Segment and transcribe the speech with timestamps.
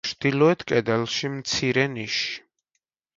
[0.09, 2.33] ჩრდილოეთ კედელში მცირე ნიში.